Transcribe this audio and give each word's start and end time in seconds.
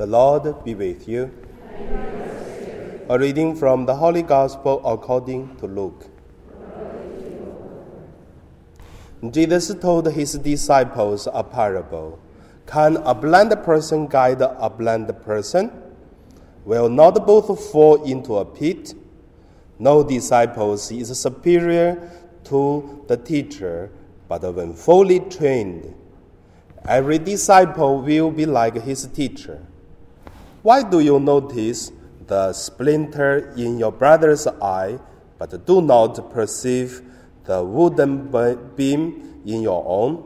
The 0.00 0.06
Lord 0.06 0.64
be 0.64 0.74
with 0.74 1.06
you. 1.06 1.30
A 3.10 3.18
reading 3.18 3.54
from 3.54 3.84
the 3.84 3.94
Holy 3.96 4.22
Gospel 4.22 4.80
according 4.82 5.56
to 5.56 5.66
Luke. 5.66 6.06
Jesus 9.30 9.74
told 9.74 10.10
his 10.10 10.32
disciples 10.38 11.28
a 11.30 11.44
parable. 11.44 12.18
Can 12.66 12.96
a 13.04 13.14
blind 13.14 13.52
person 13.62 14.06
guide 14.06 14.40
a 14.40 14.70
blind 14.70 15.12
person? 15.20 15.70
Will 16.64 16.88
not 16.88 17.26
both 17.26 17.70
fall 17.70 18.02
into 18.02 18.38
a 18.38 18.44
pit? 18.46 18.94
No 19.78 20.02
disciple 20.02 20.72
is 20.72 21.20
superior 21.20 22.10
to 22.44 23.04
the 23.06 23.18
teacher, 23.18 23.90
but 24.28 24.50
when 24.54 24.72
fully 24.72 25.20
trained, 25.20 25.94
every 26.88 27.18
disciple 27.18 28.00
will 28.00 28.30
be 28.30 28.46
like 28.46 28.82
his 28.82 29.06
teacher. 29.08 29.66
Why 30.62 30.82
do 30.82 31.00
you 31.00 31.18
notice 31.18 31.90
the 32.26 32.52
splinter 32.52 33.54
in 33.56 33.78
your 33.78 33.92
brother's 33.92 34.46
eye, 34.46 34.98
but 35.38 35.64
do 35.64 35.80
not 35.80 36.30
perceive 36.30 37.00
the 37.44 37.64
wooden 37.64 38.28
beam 38.76 39.40
in 39.46 39.62
your 39.62 39.82
own? 39.86 40.22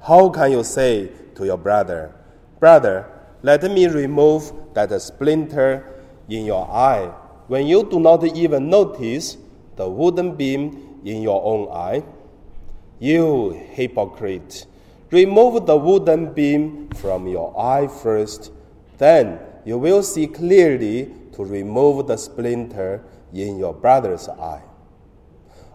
How 0.00 0.30
can 0.30 0.52
you 0.52 0.64
say 0.64 1.10
to 1.34 1.44
your 1.44 1.58
brother, 1.58 2.14
Brother, 2.58 3.06
let 3.42 3.62
me 3.70 3.86
remove 3.86 4.52
that 4.72 4.90
splinter 5.02 6.02
in 6.30 6.46
your 6.46 6.66
eye, 6.70 7.12
when 7.48 7.66
you 7.66 7.84
do 7.84 8.00
not 8.00 8.24
even 8.24 8.70
notice 8.70 9.36
the 9.76 9.86
wooden 9.86 10.34
beam 10.34 11.00
in 11.04 11.20
your 11.20 11.44
own 11.44 11.68
eye? 11.70 12.02
You 13.00 13.50
hypocrite, 13.72 14.66
remove 15.10 15.66
the 15.66 15.76
wooden 15.76 16.32
beam 16.32 16.88
from 16.90 17.28
your 17.28 17.52
eye 17.60 17.86
first, 17.86 18.50
then 18.96 19.38
you 19.68 19.76
will 19.76 20.02
see 20.02 20.26
clearly 20.26 21.12
to 21.30 21.44
remove 21.44 22.06
the 22.06 22.16
splinter 22.16 23.04
in 23.34 23.58
your 23.58 23.74
brother's 23.74 24.26
eye. 24.26 24.62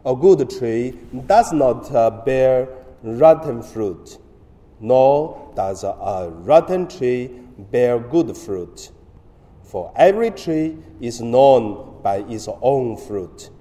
A 0.03 0.15
good 0.15 0.49
tree 0.49 0.97
does 1.27 1.53
not 1.53 1.93
uh, 1.93 2.09
bear 2.25 2.67
rotten 3.03 3.61
fruit, 3.61 4.17
nor 4.79 5.53
does 5.55 5.83
a 5.83 6.31
rotten 6.31 6.87
tree 6.87 7.27
bear 7.69 7.99
good 7.99 8.35
fruit. 8.35 8.89
For 9.61 9.93
every 9.95 10.31
tree 10.31 10.75
is 10.99 11.21
known 11.21 12.01
by 12.01 12.23
its 12.27 12.49
own 12.63 12.97
fruit. 12.97 13.51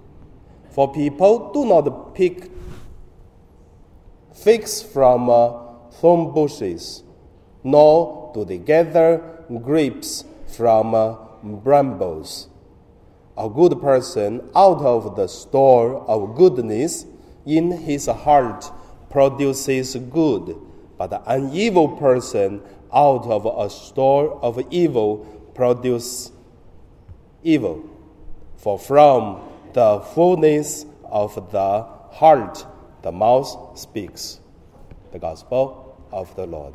For 0.71 0.91
people 0.91 1.53
do 1.53 1.67
not 1.67 2.15
pick 2.15 2.51
figs 4.33 4.83
from 4.83 5.28
uh, 5.28 5.91
thorn 6.01 6.33
bushes, 6.33 7.03
nor 7.62 8.33
do 8.33 8.47
they 8.47 8.56
gather 8.56 9.28
grapes 9.62 10.25
from 10.55 10.95
uh, 10.95 11.17
brambles. 11.42 12.48
A 13.36 13.48
good 13.48 13.81
person 13.81 14.50
out 14.55 14.83
of 14.83 15.17
the 15.17 15.27
store 15.27 16.03
of 16.06 16.36
goodness 16.36 17.06
in 17.47 17.72
his 17.72 18.06
heart 18.06 18.70
produces 19.11 19.97
good, 19.97 20.56
but 20.98 21.22
an 21.27 21.50
evil 21.53 21.89
person 21.97 22.62
out 22.92 23.25
of 23.27 23.47
a 23.47 23.70
store 23.70 24.39
of 24.42 24.61
evil 24.70 25.19
produces 25.55 26.31
evil. 27.42 27.89
For 28.56 28.78
from 28.78 29.41
the 29.72 30.00
fullness 30.14 30.84
of 31.05 31.34
the 31.50 31.83
heart 32.11 32.66
the 33.03 33.12
mouth 33.12 33.78
speaks. 33.78 34.41
The 35.12 35.19
Gospel 35.19 36.06
of 36.12 36.34
the 36.37 36.47
Lord. 36.47 36.75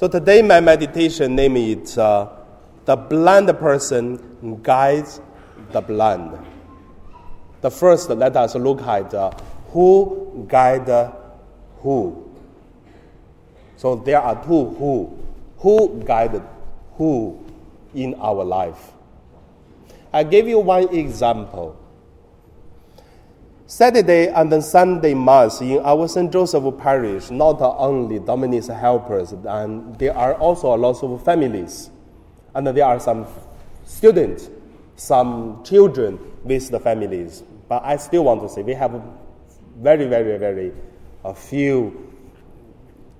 So 0.00 0.08
today 0.08 0.40
my 0.40 0.60
meditation 0.60 1.36
name 1.36 1.58
is 1.58 1.98
uh, 1.98 2.26
the 2.86 2.96
blind 2.96 3.48
person 3.58 4.16
guides 4.62 5.20
the 5.72 5.82
blind. 5.82 6.38
The 7.60 7.70
first, 7.70 8.08
let 8.08 8.34
us 8.34 8.54
look 8.54 8.80
at 8.80 9.12
uh, 9.12 9.30
who 9.68 10.46
guide 10.48 11.12
who. 11.82 12.32
So 13.76 13.96
there 13.96 14.22
are 14.22 14.42
two 14.42 14.70
who. 14.70 15.18
Who 15.58 16.02
guide 16.02 16.40
who 16.94 17.38
in 17.94 18.14
our 18.14 18.42
life? 18.42 18.92
I 20.14 20.22
give 20.22 20.48
you 20.48 20.60
one 20.60 20.88
example. 20.96 21.78
Saturday 23.70 24.26
and 24.26 24.50
then 24.50 24.62
Sunday 24.62 25.14
Mass 25.14 25.60
in 25.60 25.78
our 25.84 26.08
St. 26.08 26.32
Joseph 26.32 26.76
Parish, 26.76 27.30
not 27.30 27.60
only 27.60 28.18
domestic 28.18 28.74
helpers, 28.74 29.30
and 29.30 29.96
there 29.96 30.12
are 30.16 30.34
also 30.34 30.72
lots 30.74 31.04
of 31.04 31.24
families. 31.24 31.88
And 32.52 32.66
there 32.66 32.84
are 32.84 32.98
some 32.98 33.28
students, 33.84 34.50
some 34.96 35.62
children 35.62 36.18
with 36.42 36.68
the 36.68 36.80
families. 36.80 37.44
But 37.68 37.84
I 37.84 37.96
still 37.98 38.24
want 38.24 38.40
to 38.40 38.48
say 38.48 38.62
we 38.62 38.74
have 38.74 39.00
very, 39.78 40.06
very, 40.08 40.36
very 40.36 40.72
a 41.24 41.32
few 41.32 42.12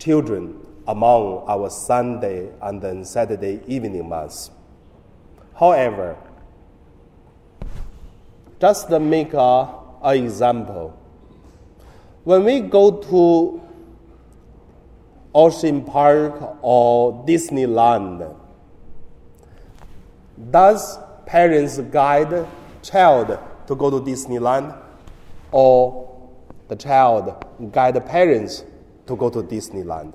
children 0.01 0.67
among 0.89 1.45
our 1.47 1.71
Sunday 1.71 2.51
and 2.61 2.83
then 2.83 3.05
Saturday 3.05 3.61
evening 3.69 4.09
Mass. 4.09 4.51
However, 5.55 6.17
just 8.61 8.89
to 8.89 8.99
make 8.99 9.33
a 9.33 9.80
an 10.03 10.25
example. 10.25 10.97
When 12.25 12.45
we 12.45 12.61
go 12.61 12.91
to 12.91 13.61
Ocean 15.35 15.85
Park 15.85 16.59
or 16.63 17.25
Disneyland, 17.27 18.37
does 20.51 20.99
parents 21.27 21.79
guide 21.79 22.47
child 22.83 23.39
to 23.67 23.75
go 23.75 23.91
to 23.91 24.01
Disneyland 24.01 24.77
or 25.53 26.31
the 26.69 26.77
child 26.77 27.45
guide 27.73 28.05
parents 28.07 28.65
to 29.07 29.17
go 29.17 29.31
to 29.31 29.43
Disneyland? 29.43 30.15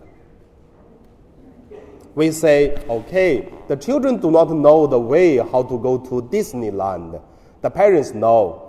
We 2.15 2.31
say, 2.31 2.75
okay, 2.89 3.51
the 3.67 3.75
children 3.75 4.19
do 4.19 4.31
not 4.31 4.49
know 4.49 4.87
the 4.87 4.99
way 4.99 5.37
how 5.37 5.63
to 5.63 5.77
go 5.77 5.97
to 5.97 6.21
Disneyland. 6.21 7.21
The 7.61 7.69
parents 7.69 8.13
know 8.13 8.64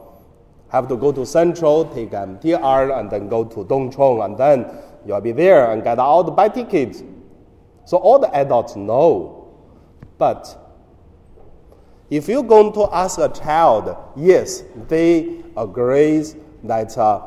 have 0.71 0.89
to 0.89 0.97
go 0.97 1.13
to 1.13 1.25
Central, 1.25 1.85
take 1.87 2.11
MTR, 2.11 2.99
and 2.99 3.11
then 3.11 3.29
go 3.29 3.45
to 3.45 3.65
Tung 3.65 3.91
Chung, 3.91 4.21
and 4.23 4.37
then 4.37 4.67
you'll 5.07 5.21
be 5.21 5.33
there 5.33 5.71
and 5.71 5.83
get 5.83 5.97
the 5.97 6.33
buy 6.35 6.49
tickets. 6.49 7.03
So 7.85 7.97
all 7.99 8.19
the 8.19 8.35
adults 8.35 8.75
know. 8.77 9.55
But 10.19 10.59
if 12.11 12.29
you're 12.29 12.43
going 12.43 12.73
to 12.75 12.89
ask 12.93 13.19
a 13.19 13.29
child, 13.29 13.97
yes, 14.17 14.65
they 14.89 15.43
agree 15.57 16.25
that 16.65 16.97
uh, 16.99 17.23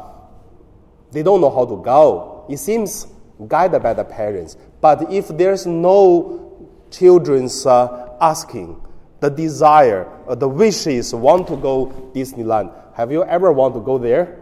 they 1.11 1.23
don't 1.23 1.41
know 1.41 1.49
how 1.49 1.65
to 1.65 1.81
go. 1.81 2.45
It 2.49 2.57
seems 2.57 3.07
guided 3.47 3.83
by 3.83 3.93
the 3.93 4.03
parents. 4.03 4.57
But 4.81 5.11
if 5.11 5.29
there's 5.29 5.65
no 5.65 6.67
children's 6.91 7.65
uh, 7.65 8.17
asking, 8.19 8.81
the 9.19 9.29
desire, 9.29 10.07
the 10.29 10.47
wishes 10.47 11.13
want 11.13 11.47
to 11.47 11.57
go 11.57 11.87
Disneyland, 12.15 12.73
have 12.99 13.13
you 13.13 13.23
ever 13.23 13.53
want 13.53 13.73
to 13.75 13.79
go 13.79 13.97
there? 13.97 14.37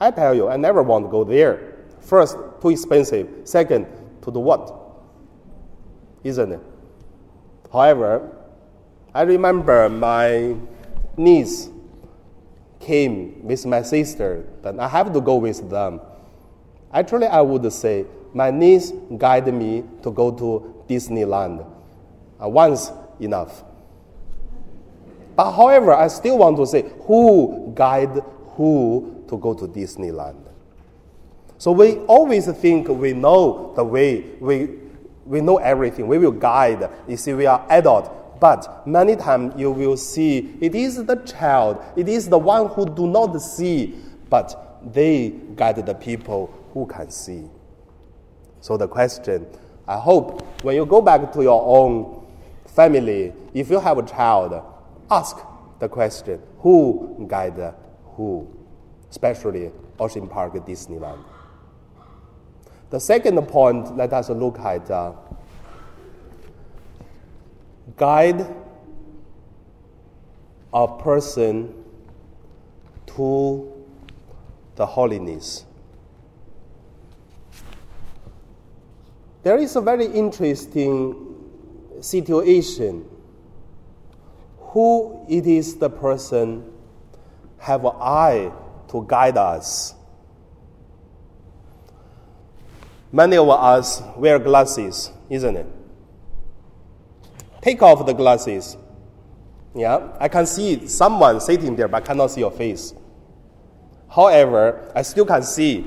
I 0.00 0.10
tell 0.10 0.34
you, 0.34 0.48
I 0.48 0.56
never 0.56 0.82
want 0.82 1.04
to 1.04 1.10
go 1.10 1.24
there. 1.24 1.74
First, 2.00 2.38
too 2.62 2.70
expensive. 2.70 3.28
Second, 3.44 3.86
to 4.22 4.32
do 4.32 4.38
what? 4.38 4.72
Isn't 6.24 6.52
it? 6.52 6.60
However, 7.70 8.34
I 9.12 9.22
remember 9.22 9.90
my 9.90 10.56
niece 11.18 11.68
came 12.80 13.44
with 13.44 13.66
my 13.66 13.82
sister, 13.82 14.46
then 14.62 14.80
I 14.80 14.88
have 14.88 15.12
to 15.12 15.20
go 15.20 15.36
with 15.36 15.68
them. 15.68 16.00
Actually, 16.94 17.26
I 17.26 17.42
would 17.42 17.70
say 17.70 18.06
my 18.32 18.50
niece 18.50 18.90
guided 19.18 19.52
me 19.52 19.84
to 20.02 20.10
go 20.10 20.30
to 20.30 20.82
Disneyland. 20.88 21.70
Uh, 22.42 22.48
once 22.48 22.90
enough. 23.20 23.64
But 25.34 25.52
however, 25.52 25.92
I 25.92 26.08
still 26.08 26.38
want 26.38 26.56
to 26.58 26.66
say 26.66 26.90
who 27.06 27.72
guide 27.74 28.22
who 28.56 29.24
to 29.28 29.38
go 29.38 29.54
to 29.54 29.66
Disneyland. 29.66 30.46
So 31.58 31.72
we 31.72 31.96
always 32.06 32.50
think 32.52 32.88
we 32.88 33.12
know 33.12 33.72
the 33.76 33.84
way, 33.84 34.24
we, 34.40 34.70
we 35.24 35.40
know 35.40 35.58
everything, 35.58 36.06
we 36.08 36.18
will 36.18 36.32
guide. 36.32 36.90
You 37.08 37.16
see, 37.16 37.34
we 37.34 37.46
are 37.46 37.64
adult. 37.70 38.40
But 38.40 38.84
many 38.86 39.14
times 39.14 39.54
you 39.56 39.70
will 39.70 39.96
see 39.96 40.56
it 40.60 40.74
is 40.74 41.04
the 41.04 41.16
child, 41.16 41.80
it 41.94 42.08
is 42.08 42.28
the 42.28 42.38
one 42.38 42.68
who 42.70 42.84
do 42.84 43.06
not 43.06 43.40
see, 43.40 43.94
but 44.28 44.80
they 44.92 45.30
guide 45.54 45.86
the 45.86 45.94
people 45.94 46.52
who 46.74 46.86
can 46.86 47.10
see. 47.10 47.44
So 48.60 48.76
the 48.76 48.88
question, 48.88 49.46
I 49.86 49.98
hope 49.98 50.42
when 50.64 50.74
you 50.74 50.84
go 50.84 51.00
back 51.00 51.32
to 51.32 51.42
your 51.42 51.62
own 51.64 52.26
family, 52.66 53.32
if 53.54 53.70
you 53.70 53.78
have 53.78 53.98
a 53.98 54.02
child, 54.02 54.60
ask 55.12 55.36
the 55.78 55.88
question 55.88 56.40
who 56.60 57.26
guide 57.28 57.74
who, 58.16 58.48
especially 59.10 59.70
Ocean 59.98 60.28
Park 60.28 60.54
Disneyland. 60.66 61.22
The 62.90 63.00
second 63.00 63.40
point, 63.48 63.96
let 63.96 64.12
us 64.12 64.28
look 64.30 64.58
at 64.58 64.90
uh, 64.90 65.12
guide 67.96 68.46
a 70.72 70.88
person 70.88 71.74
to 73.06 73.72
the 74.76 74.86
holiness. 74.86 75.64
There 79.42 79.58
is 79.58 79.74
a 79.76 79.80
very 79.80 80.06
interesting 80.06 81.16
situation. 82.00 83.11
Who 84.72 85.26
it 85.28 85.46
is 85.46 85.76
the 85.76 85.90
person 85.90 86.64
have 87.58 87.84
an 87.84 87.92
eye 88.00 88.52
to 88.88 89.04
guide 89.06 89.36
us? 89.36 89.94
Many 93.12 93.36
of 93.36 93.50
us 93.50 94.02
wear 94.16 94.38
glasses, 94.38 95.10
isn't 95.28 95.56
it? 95.56 95.66
Take 97.60 97.82
off 97.82 98.06
the 98.06 98.14
glasses. 98.14 98.78
Yeah, 99.74 100.08
I 100.18 100.28
can 100.28 100.46
see 100.46 100.86
someone 100.86 101.38
sitting 101.42 101.76
there, 101.76 101.88
but 101.88 102.02
I 102.02 102.06
cannot 102.06 102.30
see 102.30 102.40
your 102.40 102.50
face. 102.50 102.94
However, 104.08 104.90
I 104.94 105.02
still 105.02 105.26
can 105.26 105.42
see. 105.42 105.84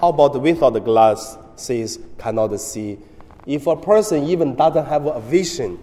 How 0.00 0.08
about 0.08 0.40
without 0.42 0.70
the 0.70 0.80
glasses, 0.80 2.00
cannot 2.18 2.58
see? 2.60 2.98
If 3.46 3.68
a 3.68 3.76
person 3.76 4.24
even 4.24 4.56
doesn't 4.56 4.86
have 4.86 5.06
a 5.06 5.20
vision, 5.20 5.78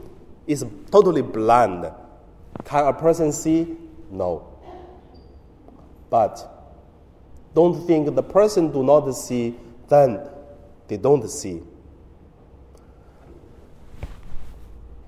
is 0.47 0.65
totally 0.91 1.21
blind, 1.21 1.91
can 2.63 2.85
a 2.85 2.93
person 2.93 3.31
see? 3.31 3.75
No. 4.11 4.47
But 6.09 6.51
don't 7.53 7.85
think 7.87 8.13
the 8.15 8.23
person 8.23 8.71
do 8.71 8.83
not 8.83 9.11
see, 9.13 9.55
then 9.89 10.19
they 10.87 10.97
don't 10.97 11.27
see. 11.29 11.61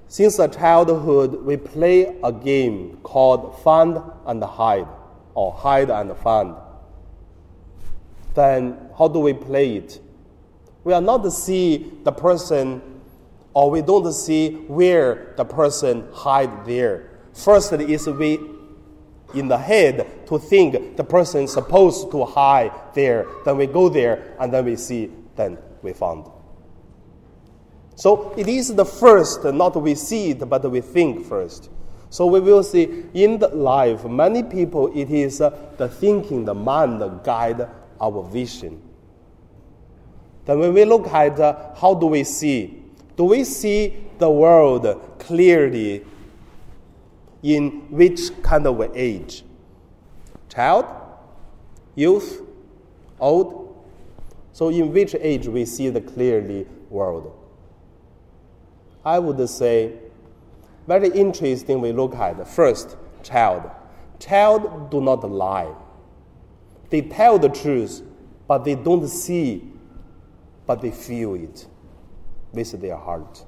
Since 0.07 0.37
childhood, 0.37 1.43
we 1.43 1.57
play 1.57 2.17
a 2.23 2.31
game 2.31 2.97
called 3.03 3.61
find 3.61 4.01
and 4.25 4.43
hide, 4.43 4.87
or 5.33 5.51
hide 5.51 5.89
and 5.89 6.15
find. 6.17 6.55
Then 8.33 8.77
how 8.97 9.09
do 9.09 9.19
we 9.19 9.33
play 9.33 9.75
it? 9.75 9.99
We 10.83 10.93
are 10.93 11.01
not 11.01 11.23
to 11.23 11.31
see 11.31 11.91
the 12.03 12.11
person, 12.11 12.81
or 13.57 13.71
we 13.71 13.81
don't 13.81 14.13
see 14.13 14.51
where 14.67 15.33
the 15.35 15.43
person 15.43 16.07
hide 16.13 16.63
there. 16.63 17.09
First 17.33 17.73
is 17.73 18.05
we 18.05 18.39
in 19.33 19.47
the 19.47 19.57
head 19.57 20.27
to 20.27 20.37
think 20.37 20.95
the 20.95 21.03
person 21.03 21.47
supposed 21.47 22.11
to 22.11 22.23
hide 22.23 22.71
there. 22.93 23.25
Then 23.45 23.57
we 23.57 23.65
go 23.65 23.89
there 23.89 24.35
and 24.39 24.53
then 24.53 24.63
we 24.63 24.75
see, 24.75 25.09
then 25.35 25.57
we 25.81 25.93
found. 25.93 26.29
So 27.95 28.31
it 28.37 28.47
is 28.47 28.75
the 28.75 28.85
first, 28.85 29.43
not 29.43 29.75
we 29.81 29.95
see 29.95 30.29
it, 30.29 30.47
but 30.47 30.69
we 30.69 30.81
think 30.81 31.25
first. 31.25 31.71
So 32.11 32.27
we 32.27 32.39
will 32.39 32.61
see 32.61 33.05
in 33.15 33.39
the 33.39 33.47
life, 33.47 34.05
many 34.05 34.43
people, 34.43 34.95
it 34.95 35.09
is 35.09 35.39
the 35.39 35.91
thinking, 35.99 36.45
the 36.45 36.53
mind 36.53 37.23
guide 37.23 37.67
our 37.99 38.21
vision. 38.21 38.83
Then 40.45 40.59
when 40.59 40.75
we 40.75 40.85
look 40.85 41.07
at 41.07 41.39
uh, 41.39 41.73
how 41.73 41.95
do 41.95 42.05
we 42.05 42.23
see, 42.23 42.83
do 43.17 43.23
we 43.23 43.43
see 43.43 43.97
the 44.19 44.29
world 44.29 44.85
clearly 45.19 46.05
in 47.41 47.69
which 47.89 48.19
kind 48.43 48.67
of 48.67 48.79
age? 48.95 49.43
Child, 50.49 50.85
youth, 51.95 52.43
old? 53.19 53.63
So, 54.53 54.69
in 54.69 54.93
which 54.93 55.15
age 55.15 55.47
we 55.47 55.65
see 55.65 55.89
the 55.89 56.01
clearly 56.01 56.67
world? 56.89 57.33
I 59.03 59.19
would 59.19 59.49
say, 59.49 59.93
very 60.85 61.09
interesting. 61.09 61.81
We 61.81 61.91
look 61.91 62.15
at 62.15 62.47
first, 62.47 62.97
child. 63.23 63.69
Child 64.19 64.91
do 64.91 65.01
not 65.01 65.29
lie. 65.29 65.73
They 66.89 67.01
tell 67.01 67.39
the 67.39 67.49
truth, 67.49 68.03
but 68.47 68.63
they 68.63 68.75
don't 68.75 69.07
see, 69.07 69.71
but 70.65 70.81
they 70.81 70.91
feel 70.91 71.33
it 71.33 71.67
with 72.53 72.81
their 72.81 72.97
heart. 72.97 73.43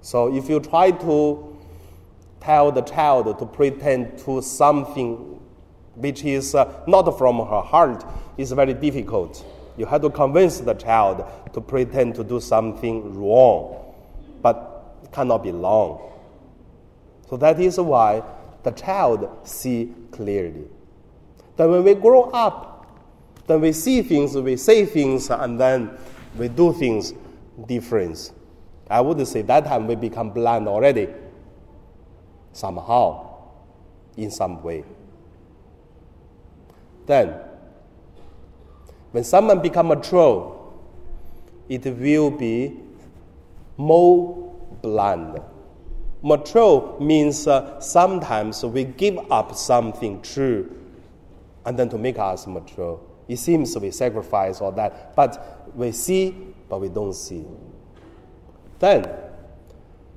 So 0.00 0.34
if 0.34 0.48
you 0.48 0.60
try 0.60 0.90
to 0.90 1.58
tell 2.40 2.72
the 2.72 2.82
child 2.82 3.38
to 3.38 3.46
pretend 3.46 4.18
to 4.20 4.40
something 4.40 5.40
which 5.94 6.24
is 6.24 6.54
uh, 6.54 6.82
not 6.86 7.18
from 7.18 7.38
her 7.38 7.60
heart 7.60 8.04
is 8.38 8.52
very 8.52 8.74
difficult. 8.74 9.44
You 9.76 9.86
have 9.86 10.02
to 10.02 10.10
convince 10.10 10.60
the 10.60 10.74
child 10.74 11.24
to 11.52 11.60
pretend 11.60 12.14
to 12.14 12.24
do 12.24 12.40
something 12.40 13.20
wrong, 13.20 13.94
but 14.42 15.10
cannot 15.12 15.42
be 15.42 15.52
long. 15.52 16.12
So 17.28 17.36
that 17.36 17.60
is 17.60 17.78
why 17.78 18.22
the 18.62 18.70
child 18.72 19.28
see 19.44 19.92
clearly. 20.10 20.64
Then 21.56 21.70
when 21.70 21.84
we 21.84 21.94
grow 21.94 22.30
up, 22.30 22.86
then 23.46 23.60
we 23.60 23.72
see 23.72 24.02
things, 24.02 24.34
we 24.36 24.56
say 24.56 24.86
things, 24.86 25.30
and 25.30 25.60
then 25.60 25.90
we 26.36 26.48
do 26.48 26.72
things 26.72 27.12
different. 27.66 28.32
I 28.88 29.00
would 29.00 29.26
say 29.26 29.42
that 29.42 29.64
time 29.64 29.86
we 29.86 29.94
become 29.94 30.30
blind 30.30 30.68
already 30.68 31.08
somehow, 32.52 33.28
in 34.16 34.30
some 34.30 34.62
way. 34.62 34.84
Then, 37.06 37.34
when 39.12 39.24
someone 39.24 39.60
become 39.60 39.88
mature, 39.88 40.56
it 41.68 41.84
will 41.84 42.30
be 42.30 42.76
more 43.76 44.54
bland. 44.82 45.40
Mature 46.22 46.98
means 47.00 47.46
uh, 47.46 47.80
sometimes 47.80 48.64
we 48.64 48.84
give 48.84 49.18
up 49.30 49.54
something 49.54 50.20
true 50.22 50.76
and 51.64 51.78
then 51.78 51.88
to 51.88 51.98
make 51.98 52.18
us 52.18 52.46
mature. 52.46 53.00
It 53.28 53.38
seems 53.38 53.76
we 53.78 53.90
sacrifice 53.90 54.60
all 54.60 54.72
that, 54.72 55.14
but 55.14 55.59
we 55.74 55.92
see, 55.92 56.34
but 56.68 56.80
we 56.80 56.88
don't 56.88 57.14
see. 57.14 57.44
Then, 58.78 59.06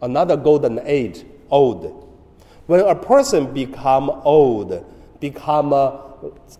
another 0.01 0.38
golden 0.38 0.79
age, 0.83 1.25
old. 1.50 2.00
When 2.67 2.79
a 2.79 2.95
person 2.95 3.53
become 3.53 4.09
old, 4.09 4.86
become 5.19 5.72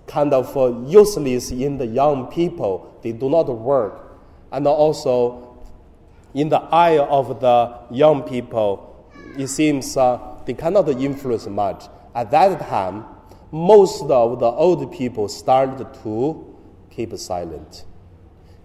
kind 0.07 0.33
of 0.33 0.89
useless 0.89 1.51
in 1.51 1.77
the 1.77 1.85
young 1.85 2.27
people, 2.27 3.00
they 3.01 3.12
do 3.12 3.29
not 3.29 3.47
work, 3.47 4.17
and 4.51 4.67
also 4.67 5.57
in 6.33 6.50
the 6.50 6.59
eye 6.59 6.97
of 6.97 7.39
the 7.39 7.79
young 7.91 8.23
people, 8.23 9.12
it 9.38 9.47
seems 9.47 9.95
uh, 9.95 10.19
they 10.45 10.53
cannot 10.53 10.89
influence 10.89 11.47
much. 11.47 11.85
At 12.15 12.31
that 12.31 12.59
time, 12.67 13.05
most 13.51 14.03
of 14.03 14.39
the 14.39 14.45
old 14.45 14.91
people 14.91 15.27
started 15.27 15.93
to 16.03 16.55
keep 16.89 17.15
silent. 17.17 17.85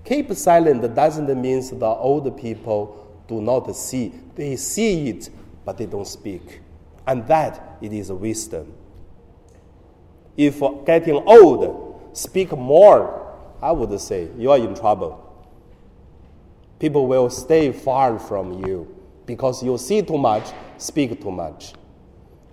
Keep 0.09 0.33
silent 0.33 0.95
doesn't 0.95 1.41
mean 1.41 1.61
the 1.79 1.87
old 1.87 2.37
people 2.39 3.23
do 3.29 3.41
not 3.41 3.75
see. 3.77 4.13
They 4.35 4.57
see 4.57 5.11
it, 5.11 5.31
but 5.65 5.77
they 5.77 5.87
don't 5.87 6.07
speak 6.07 6.63
and 7.09 7.27
that 7.27 7.79
it 7.81 7.91
is 7.91 8.13
wisdom. 8.13 8.71
If 10.37 10.61
getting 10.85 11.15
old, 11.27 12.11
speak 12.13 12.53
more, 12.53 13.35
I 13.63 13.73
would 13.73 13.99
say 13.99 14.29
you 14.37 14.51
are 14.51 14.59
in 14.59 14.75
trouble. 14.75 15.25
People 16.79 17.07
will 17.07 17.31
stay 17.31 17.73
far 17.73 18.19
from 18.19 18.65
you 18.65 18.95
because 19.25 19.63
you 19.63 19.79
see 19.79 20.03
too 20.03 20.19
much, 20.19 20.53
speak 20.77 21.21
too 21.21 21.33
much. 21.33 21.73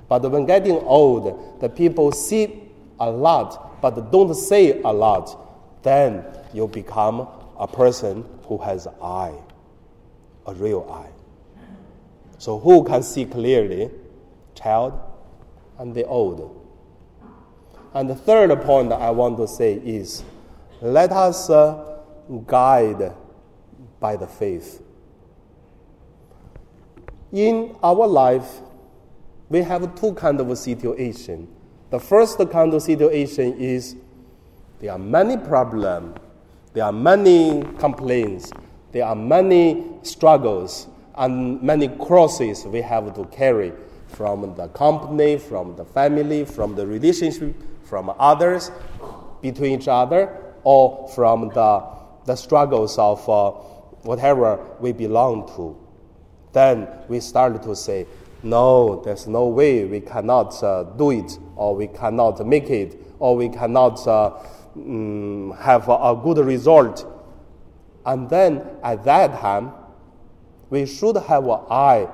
But 0.07 0.24
when 0.31 0.45
getting 0.45 0.77
old, 0.77 1.59
the 1.59 1.67
people 1.67 2.13
see 2.13 2.63
a 2.97 3.09
lot 3.09 3.81
but 3.81 4.09
don't 4.09 4.33
say 4.33 4.81
a 4.81 4.91
lot, 4.91 5.83
then 5.83 6.24
you 6.53 6.65
become 6.69 7.27
a 7.57 7.67
person 7.67 8.25
who 8.47 8.57
has 8.59 8.88
eye, 9.01 9.35
a 10.45 10.53
real 10.53 10.89
eye. 10.91 11.12
So 12.38 12.59
who 12.59 12.83
can 12.83 13.01
see 13.01 13.25
clearly? 13.25 13.89
child 14.55 15.00
and 15.77 15.93
the 15.93 16.05
old. 16.05 16.62
And 17.93 18.09
the 18.09 18.15
third 18.15 18.50
point 18.62 18.91
I 18.91 19.12
want 19.12 19.38
to 19.38 19.47
say 19.47 19.74
is 19.74 20.24
let 20.81 21.12
us 21.12 21.50
uh, 21.50 22.00
guide 22.47 23.13
by 24.00 24.15
the 24.15 24.27
faith. 24.27 24.81
In 27.31 27.75
our 27.83 28.07
life, 28.07 28.62
we 29.50 29.62
have 29.62 29.93
two 30.00 30.13
kind 30.13 30.39
of 30.39 30.57
situation. 30.57 31.47
The 31.89 32.00
first 32.00 32.38
kind 32.50 32.74
of 32.74 32.81
situation 32.81 33.53
is 33.59 33.95
there 34.79 34.91
are 34.91 35.00
many 35.00 35.38
problems, 35.38 36.17
there 36.75 36.84
are 36.84 36.91
many 36.91 37.63
complaints, 37.79 38.51
there 38.91 39.05
are 39.05 39.15
many 39.15 39.86
struggles, 40.03 40.88
and 41.15 41.62
many 41.63 41.88
crosses 41.88 42.65
we 42.65 42.82
have 42.82 43.15
to 43.15 43.24
carry 43.27 43.72
from 44.08 44.53
the 44.55 44.67
company, 44.67 45.38
from 45.38 45.74
the 45.77 45.86
family, 45.86 46.44
from 46.44 46.75
the 46.75 46.86
relationship, 46.86 47.55
from 47.86 48.13
others, 48.20 48.72
between 49.41 49.79
each 49.79 49.88
other, 49.88 50.53
or 50.65 51.08
from 51.15 51.48
the, 51.50 51.84
the 52.25 52.36
struggles 52.36 52.98
of 52.98 53.27
uh, 53.29 53.51
whatever 54.01 54.60
we 54.82 54.91
belong 54.91 55.48
to. 55.55 55.77
Then 56.51 56.89
we 57.08 57.22
start 57.22 57.63
to 57.63 57.74
say, 57.74 58.05
no, 58.44 59.01
there's 59.01 59.27
no 59.27 59.48
way 59.48 59.86
we 59.86 60.01
cannot 60.01 60.62
uh, 60.62 60.84
do 60.84 61.12
it, 61.12 61.39
or 61.55 61.74
we 61.74 61.88
cannot 61.88 62.46
make 62.46 62.70
it, 62.70 63.01
or 63.20 63.38
we 63.38 63.48
cannot 63.48 64.05
uh, 64.05 64.32
mm, 64.77 65.58
have 65.60 65.88
a, 65.89 65.94
a 65.94 66.20
good 66.22 66.38
result. 66.46 67.05
And 68.05 68.29
then 68.29 68.63
at 68.84 69.03
that 69.05 69.39
time, 69.39 69.72
we 70.70 70.86
should 70.86 71.17
have 71.17 71.46
an 71.46 71.60
eye 71.70 72.08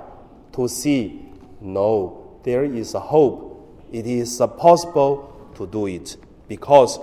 to 0.53 0.67
see 0.67 1.31
no, 1.61 2.39
there 2.43 2.63
is 2.63 2.95
a 2.95 2.99
hope. 2.99 3.85
It 3.91 4.07
is 4.07 4.41
possible 4.57 5.51
to 5.55 5.67
do 5.67 5.85
it 5.85 6.17
because 6.47 6.99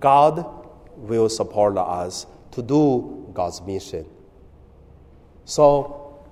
God 0.00 0.46
will 0.96 1.28
support 1.28 1.76
us 1.76 2.26
to 2.52 2.62
do 2.62 3.30
God's 3.34 3.60
mission. 3.60 4.06
So 5.44 6.24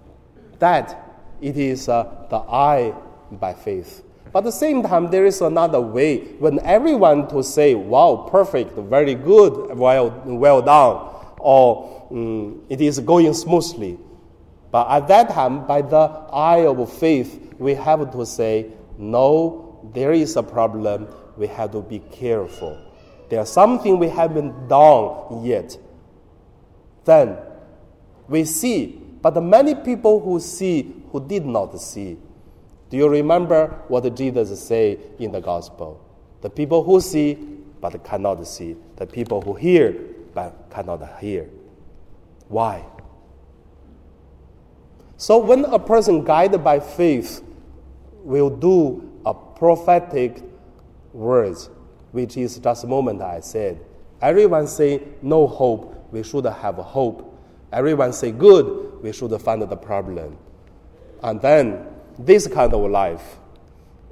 that 0.59 1.19
it 1.40 1.57
is 1.57 1.88
uh, 1.88 2.26
the 2.31 2.38
eye 2.38 2.95
by 3.31 3.52
faith. 3.55 4.02
But 4.37 4.40
at 4.40 4.52
the 4.52 4.52
same 4.52 4.83
time, 4.83 5.11
there 5.11 5.25
is 5.25 5.40
another 5.40 5.81
way 5.81 6.19
when 6.40 6.59
everyone 6.59 7.26
to 7.28 7.43
say, 7.43 7.75
"Wow, 7.75 8.28
perfect, 8.31 8.76
very 8.76 9.14
good, 9.14 9.75
well, 9.78 10.12
well 10.26 10.61
done," 10.61 11.09
or 11.40 11.88
mm, 12.12 12.59
"It 12.69 12.83
is 12.83 13.00
going 13.00 13.33
smoothly." 13.33 13.99
But 14.71 14.90
at 14.90 15.09
that 15.09 15.31
time, 15.31 15.66
by 15.66 15.81
the 15.81 16.11
eye 16.31 16.66
of 16.66 16.93
faith, 16.93 17.55
we 17.59 17.73
have 17.76 18.12
to 18.12 18.26
say, 18.26 18.73
no, 18.99 19.81
there 19.95 20.12
is 20.12 20.37
a 20.37 20.43
problem. 20.43 21.09
We 21.38 21.47
have 21.47 21.73
to 21.73 21.81
be 21.81 22.00
careful. 22.00 22.76
There's 23.31 23.49
something 23.49 23.99
we 23.99 24.09
haven't 24.11 24.69
done 24.69 25.45
yet. 25.47 25.78
Then 27.07 27.38
we 28.28 28.45
see, 28.45 29.00
but 29.23 29.43
many 29.43 29.75
people 29.75 30.21
who 30.21 30.40
see 30.40 30.93
who 31.11 31.21
did 31.26 31.47
not 31.47 31.81
see. 31.81 32.19
Do 32.90 32.97
you 32.97 33.09
remember 33.09 33.69
what 33.88 34.14
Jesus 34.14 34.62
said 34.62 34.99
in 35.19 35.33
the 35.33 35.40
gospel? 35.40 36.00
The 36.43 36.50
people 36.50 36.83
who 36.83 37.00
see 37.00 37.35
but 37.81 38.02
cannot 38.05 38.47
see, 38.47 38.76
the 38.97 39.07
people 39.07 39.40
who 39.40 39.55
hear 39.55 39.97
but 40.35 40.71
cannot 40.71 41.19
hear. 41.19 41.49
Why? 42.49 42.85
So 45.16 45.38
when 45.38 45.64
a 45.64 45.78
person 45.78 46.25
guided 46.25 46.62
by 46.62 46.81
faith 46.81 47.43
will 48.23 48.50
do 48.50 49.09
a 49.25 49.33
prophetic 49.33 50.43
words, 51.12 51.71
which 52.12 52.37
is 52.37 52.59
just 52.59 52.85
a 52.85 52.87
moment 52.87 53.23
I 53.23 53.40
said. 53.40 53.81
Everyone 54.21 54.66
say 54.66 55.02
no 55.23 55.47
hope, 55.47 56.09
we 56.12 56.23
should 56.23 56.45
have 56.45 56.76
hope. 56.76 57.33
Everyone 57.73 58.12
say 58.12 58.33
good, 58.33 59.02
we 59.02 59.12
should 59.12 59.38
find 59.40 59.62
the 59.62 59.76
problem. 59.76 60.38
And 61.23 61.40
then 61.40 61.87
this 62.18 62.46
kind 62.46 62.73
of 62.73 62.90
life 62.90 63.37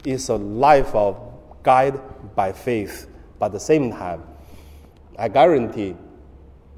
is 0.04 0.28
a 0.28 0.36
life 0.36 0.94
of 0.94 1.16
guide 1.62 2.00
by 2.34 2.52
faith, 2.52 3.08
but 3.38 3.46
at 3.46 3.52
the 3.52 3.60
same 3.60 3.90
time, 3.90 4.22
I 5.18 5.28
guarantee 5.28 5.96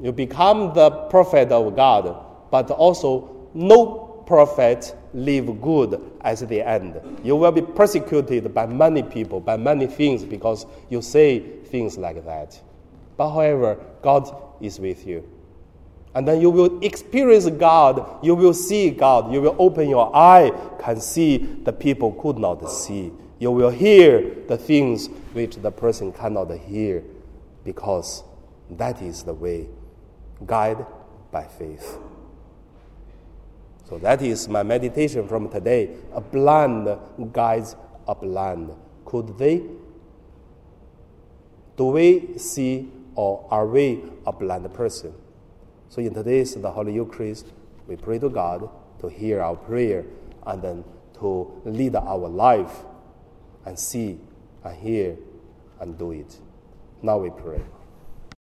you 0.01 0.13
become 0.13 0.75
the 0.75 0.91
prophet 0.91 1.51
of 1.51 1.75
God, 1.75 2.25
but 2.51 2.71
also 2.71 3.49
no 3.55 4.23
prophet 4.27 4.95
live 5.15 5.61
good 5.61 6.01
at 6.21 6.39
the 6.49 6.61
end. 6.61 7.01
You 7.25 7.37
will 7.37 7.53
be 7.53 7.63
persecuted 7.63 8.53
by 8.53 8.67
many 8.67 9.03
people, 9.03 9.41
by 9.41 9.57
many 9.57 9.87
things, 9.87 10.25
because 10.25 10.67
you 10.91 11.01
say 11.01 11.41
things 11.41 11.97
like 11.97 12.25
that. 12.27 12.61
But 13.17 13.31
however, 13.31 13.79
God 14.03 14.35
is 14.61 14.79
with 14.79 15.07
you. 15.07 15.27
And 16.17 16.27
then 16.27 16.41
you 16.41 16.49
will 16.49 16.83
experience 16.83 17.47
God, 17.51 18.25
you 18.25 18.35
will 18.35 18.55
see 18.55 18.89
God, 18.89 19.31
you 19.31 19.43
will 19.43 19.55
open 19.59 19.87
your 19.87 20.17
eye, 20.17 20.51
can 20.81 20.99
see 20.99 21.37
the 21.37 21.75
people 21.75 22.13
could 22.13 22.39
not 22.39 22.71
see. 22.71 23.13
You 23.39 23.51
will 23.51 23.69
hear 23.69 24.35
the 24.49 24.57
things 24.57 25.09
which 25.35 25.57
the 25.57 25.71
person 25.71 26.15
cannot 26.15 26.51
hear, 26.57 27.05
because 27.65 28.25
that 28.71 29.03
is 29.03 29.25
the 29.25 29.35
way. 29.35 29.69
Guide 30.47 30.87
by 31.31 31.45
faith. 31.45 31.99
So 33.85 33.99
that 33.99 34.23
is 34.23 34.49
my 34.49 34.63
meditation 34.63 35.29
from 35.29 35.51
today. 35.51 35.99
A 36.15 36.23
blind 36.23 36.97
guides 37.35 37.77
a 38.09 38.15
blind. 38.15 38.71
Could 39.05 39.37
they? 39.37 39.65
Do 41.77 41.89
we 41.89 42.39
see 42.39 42.91
or 43.15 43.47
are 43.51 43.67
we 43.67 44.03
a 44.27 44.33
blind 44.33 44.73
person? 44.73 45.13
So 45.89 46.03
in 46.03 46.15
today's 46.15 46.55
the 46.55 46.71
Holy 46.71 46.95
Eucharist, 46.95 47.47
we 47.87 47.97
pray 47.97 48.19
to 48.19 48.29
God 48.29 48.69
to 49.01 49.09
hear 49.09 49.41
our 49.41 49.57
prayer 49.57 50.05
and 50.47 50.63
then 50.63 50.85
to 51.21 51.63
lead 51.65 51.97
our 51.97 52.29
life 52.29 52.85
and 53.65 53.79
see 53.79 54.19
and 54.65 54.77
hear 54.77 55.17
and 55.81 55.99
do 55.99 56.13
it. 56.13 56.39
Now 57.03 57.19
we 57.19 57.31
pray. 57.31 57.61